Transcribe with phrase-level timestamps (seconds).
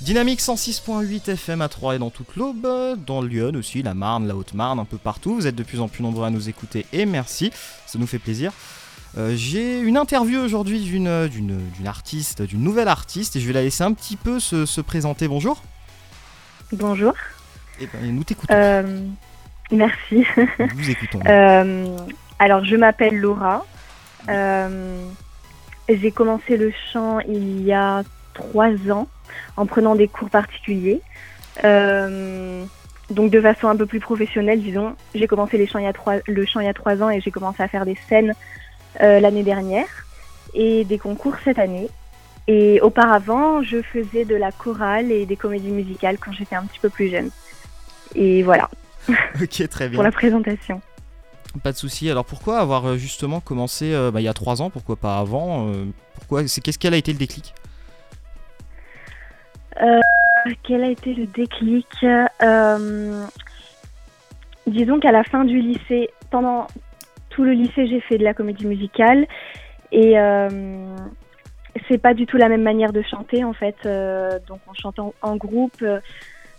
[0.00, 2.66] Dynamique 106.8 FM à 3 et dans toute l'Aube,
[3.06, 5.34] dans Lyon aussi, la Marne, la Haute-Marne, un peu partout.
[5.34, 7.52] Vous êtes de plus en plus nombreux à nous écouter et merci,
[7.86, 8.52] ça nous fait plaisir.
[9.16, 13.52] Euh, j'ai une interview aujourd'hui d'une, d'une, d'une artiste, d'une nouvelle artiste et je vais
[13.52, 15.28] la laisser un petit peu se, se présenter.
[15.28, 15.62] Bonjour.
[16.72, 17.14] Bonjour.
[17.80, 18.52] Et ben, nous t'écoutons.
[18.54, 19.00] Euh,
[19.70, 20.24] merci.
[20.36, 21.20] Nous vous écoutons.
[21.28, 21.96] Euh,
[22.40, 23.64] alors, je m'appelle Laura.
[25.88, 28.02] J'ai commencé le chant il y a
[28.34, 29.08] trois ans
[29.56, 31.00] en prenant des cours particuliers.
[31.64, 32.64] Euh,
[33.10, 34.94] donc de façon un peu plus professionnelle, disons.
[35.14, 37.10] J'ai commencé les chants il y a trois, le chant il y a trois ans
[37.10, 38.34] et j'ai commencé à faire des scènes
[39.00, 39.86] euh, l'année dernière
[40.54, 41.88] et des concours cette année.
[42.46, 46.78] Et auparavant, je faisais de la chorale et des comédies musicales quand j'étais un petit
[46.78, 47.30] peu plus jeune.
[48.14, 48.68] Et voilà
[49.08, 49.96] ok, très bien.
[49.96, 50.80] pour la présentation.
[51.62, 52.10] Pas de souci.
[52.10, 55.18] Alors pourquoi avoir euh, justement commencé euh, bah, il y a 3 ans Pourquoi pas
[55.18, 57.54] avant euh, Pourquoi C'est qu'est-ce qu'elle a été le déclic?
[60.62, 61.86] Quel a été le déclic
[62.42, 63.24] Euh,
[64.66, 66.66] Disons qu'à la fin du lycée, pendant
[67.28, 69.26] tout le lycée, j'ai fait de la comédie musicale
[69.92, 70.48] et euh,
[71.88, 73.76] c'est pas du tout la même manière de chanter en fait.
[73.84, 76.00] Euh, donc on chante en, groupe, euh,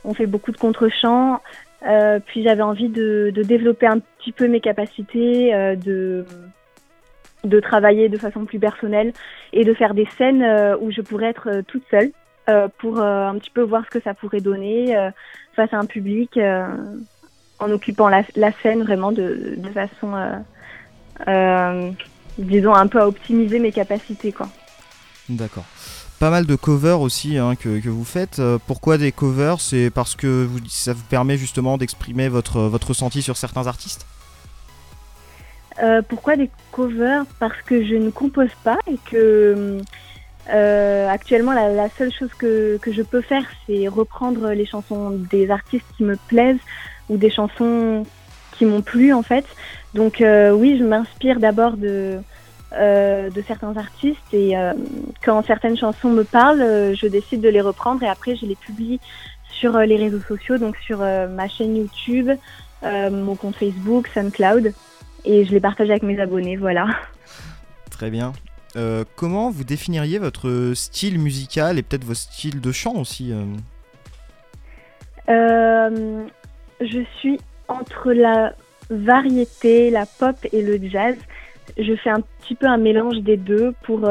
[0.04, 1.42] on fait beaucoup de contre-chants.
[1.88, 6.26] Euh, puis j'avais envie de, de développer un petit peu mes capacités, euh, de
[7.44, 9.14] de travailler de façon plus personnelle
[9.54, 12.25] et de faire des scènes euh, où je pourrais être euh, toute seule euh,
[12.78, 15.10] pour euh, un petit peu voir ce que ça pourrait donner euh,
[15.56, 16.68] face à un public euh,
[17.60, 20.36] en occupant la, la scène vraiment de, de façon, euh,
[21.28, 21.92] euh,
[22.38, 24.32] disons, un peu à optimiser mes capacités.
[24.32, 24.48] Quoi.
[25.30, 25.66] D'accord.
[26.20, 28.40] Pas mal de covers aussi hein, que, que vous faites.
[28.40, 29.60] Euh, pourquoi des covers?
[29.60, 34.06] C'est parce que vous, ça vous permet justement d'exprimer votre, votre ressenti sur certains artistes?
[35.84, 37.26] Euh, pourquoi des covers?
[37.40, 39.80] Parce que je ne compose pas et que
[40.54, 45.10] euh, actuellement la, la seule chose que, que je peux faire c'est reprendre les chansons
[45.32, 46.60] des artistes qui me plaisent
[47.10, 48.06] ou des chansons
[48.58, 49.46] qui m'ont plu en fait.
[49.94, 52.20] Donc euh, oui, je m'inspire d'abord de,
[52.74, 54.74] euh, de certains artistes et euh,
[55.24, 58.56] quand certaines chansons me parlent, euh, je décide de les reprendre et après je les
[58.56, 59.00] publie
[59.50, 62.30] sur euh, les réseaux sociaux, donc sur ma chaîne YouTube,
[62.84, 64.74] mon compte Facebook, SoundCloud
[65.24, 66.86] et je les partage avec mes abonnés, voilà.
[67.90, 68.34] Très bien.
[68.76, 73.46] Euh, comment vous définiriez votre style musical et peut-être vos styles de chant aussi euh
[75.30, 76.26] Euh,
[76.82, 78.54] je suis entre la
[78.90, 81.16] variété, la pop et le jazz.
[81.78, 84.02] Je fais un petit peu un mélange des deux pour...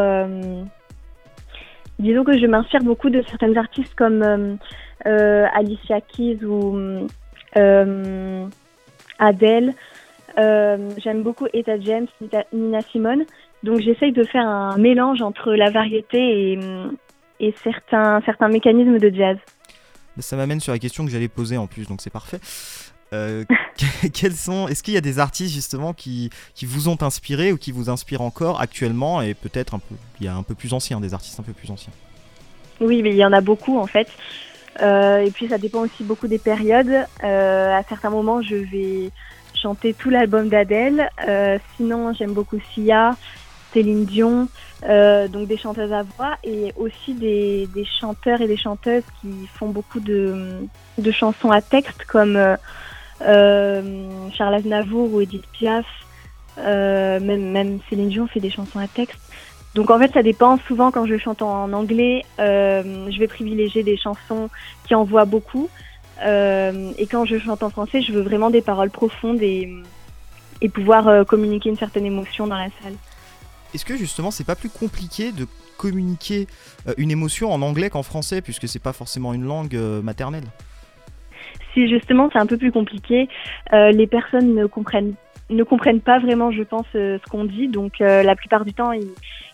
[1.99, 4.59] disons que je m'inspire beaucoup de certaines artistes comme
[5.05, 7.07] Alicia Keys ou
[9.19, 9.75] Adele.
[10.39, 12.07] Euh, J'aime beaucoup Etta James,
[12.53, 13.25] Nina Simone.
[13.63, 16.59] Donc j'essaye de faire un mélange entre la variété et,
[17.41, 19.39] et certains, certains mécanismes de jazz.
[20.19, 22.39] Ça m'amène sur la question que j'allais poser en plus, donc c'est parfait.
[23.13, 23.45] Euh,
[24.03, 27.53] que- quels sont Est-ce qu'il y a des artistes justement qui, qui vous ont inspiré
[27.53, 30.55] ou qui vous inspirent encore actuellement et peut-être un peu il y a un peu
[30.55, 31.93] plus anciens, des artistes un peu plus anciens?
[32.81, 34.09] Oui, mais il y en a beaucoup en fait.
[34.83, 37.07] Euh, et puis ça dépend aussi beaucoup des périodes.
[37.23, 39.11] Euh, à certains moments, je vais
[39.65, 41.09] chanter tout l'album d'Adèle.
[41.27, 43.17] Euh, sinon, j'aime beaucoup Sia,
[43.73, 44.49] Céline Dion,
[44.89, 49.33] euh, donc des chanteuses à voix et aussi des, des chanteurs et des chanteuses qui
[49.55, 50.67] font beaucoup de,
[50.99, 52.57] de chansons à texte comme euh,
[53.23, 55.87] euh, Charles Aznavour ou Edith Piaf.
[56.57, 59.19] Même, même Céline Dion fait des chansons à texte.
[59.75, 60.57] Donc en fait, ça dépend.
[60.69, 64.49] Souvent, quand je chante en anglais, je vais privilégier des chansons
[64.87, 65.69] qui envoient beaucoup.
[66.23, 69.73] Euh, et quand je chante en français, je veux vraiment des paroles profondes et,
[70.61, 72.95] et pouvoir euh, communiquer une certaine émotion dans la salle.
[73.75, 76.47] Est-ce que justement c'est pas plus compliqué de communiquer
[76.87, 80.45] euh, une émotion en anglais qu'en français puisque c'est pas forcément une langue maternelle?
[81.73, 83.29] Si justement c'est un peu plus compliqué,
[83.73, 85.15] euh, les personnes ne comprennent
[85.51, 87.69] ne comprennent pas vraiment, je pense, euh, ce qu'on dit.
[87.69, 89.11] Donc euh, la plupart du temps, ils,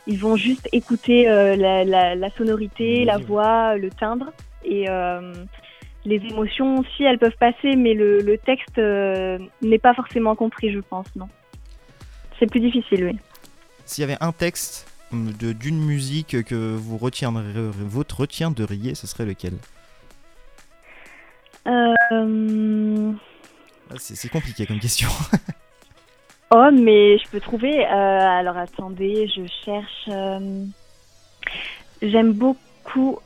[0.07, 3.25] ils vont juste écouter la, la, la sonorité, la Oui.
[3.25, 4.27] voix, le timbre
[4.65, 4.87] et
[6.05, 6.83] les émotions.
[6.97, 11.07] Si elles peuvent passer, mais le, le texte euh, n'est pas forcément compris, je pense,
[11.17, 11.29] non.
[12.39, 13.19] C'est plus difficile, oui.
[13.85, 19.07] S'il y avait un texte hum, de- d'une musique que vous retiendrez, votre retiendriez, ce
[19.07, 19.55] serait lequel?
[21.67, 23.13] Euh,
[23.91, 25.09] Ah, C'est compliqué comme question.
[26.53, 27.87] Oh, mais je peux trouver.
[27.87, 30.09] euh, alors attendez, je cherche.
[32.03, 33.21] J'aime beaucoup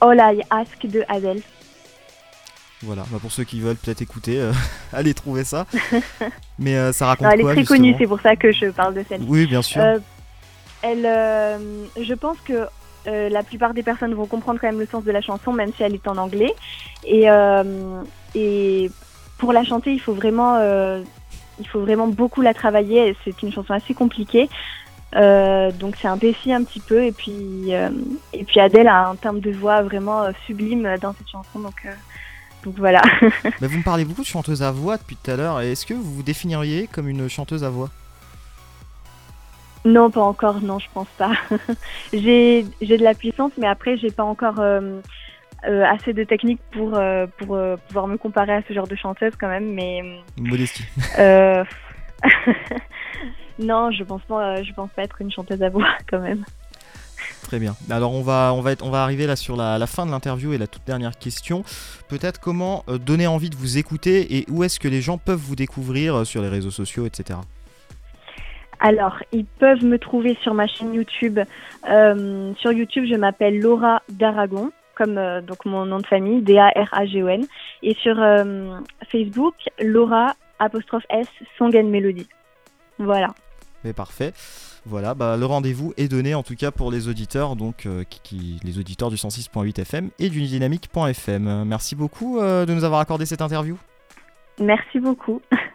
[0.00, 1.40] All I Ask de Adele.
[2.82, 4.52] voilà, bah, pour ceux qui veulent peut-être écouter, euh,
[4.92, 5.66] allez trouver ça.
[6.58, 8.66] Mais euh, ça raconte Non, elle est quoi très connue, c'est pour ça que je
[8.66, 9.22] parle de celle.
[9.26, 9.80] Oui, bien sûr.
[9.82, 9.98] Euh,
[10.82, 11.04] elle,
[12.00, 12.66] je pense que
[13.06, 15.82] la plupart des personnes vont comprendre quand même le sens de la chanson, même si
[15.82, 16.54] elle est en anglais.
[17.06, 17.26] Et,
[18.34, 18.90] et
[19.38, 20.58] pour la chanter, il faut vraiment,
[21.58, 23.16] il faut vraiment beaucoup la travailler.
[23.24, 24.50] C'est une chanson assez compliquée.
[25.14, 27.70] Donc c'est un défi un petit peu et puis
[28.32, 31.86] et puis Adèle a un terme de voix vraiment sublime dans cette chanson donc
[32.64, 33.02] donc voilà.
[33.60, 35.60] Mais vous me parlez beaucoup de chanteuse à voix depuis tout à l'heure.
[35.60, 37.90] Est-ce que vous vous définiriez comme une chanteuse à voix?
[39.84, 40.62] Non, pas encore.
[40.62, 41.32] Non, je pense pas.
[42.12, 45.00] j'ai de la puissance, mais après, j'ai pas encore euh,
[45.68, 49.34] euh, assez de technique pour, euh, pour pouvoir me comparer à ce genre de chanteuse
[49.38, 49.74] quand même.
[49.74, 50.02] Mais
[50.38, 50.84] modestie.
[53.58, 54.62] non, je pense pas.
[54.62, 56.44] je pense pas être une chanteuse à voix quand même.
[57.44, 57.74] Très bien.
[57.90, 60.52] Alors on va, on va, être, on va arriver là sur la, fin de l'interview
[60.52, 61.62] et la toute dernière question.
[62.08, 65.38] Peut-être comment euh, donner envie de vous écouter et où est-ce que les gens peuvent
[65.38, 67.38] vous découvrir euh, sur les réseaux sociaux, etc.
[68.80, 71.38] Alors, ils peuvent me trouver sur ma chaîne YouTube.
[71.88, 77.46] Euh, sur YouTube, je m'appelle Laura Daragon, comme donc mon nom de famille, D-A-R-A-G-O-N.
[77.82, 78.16] Et sur
[79.10, 82.26] Facebook, Laura apostrophe S Song and Melody.
[82.98, 83.34] Voilà.
[83.84, 84.32] Mais parfait.
[84.86, 88.60] Voilà, bah, le rendez-vous est donné en tout cas pour les auditeurs, donc euh, qui,
[88.62, 91.64] les auditeurs du 106.8 FM et du dynamique.fm.
[91.64, 93.78] Merci beaucoup euh, de nous avoir accordé cette interview.
[94.60, 95.40] Merci beaucoup.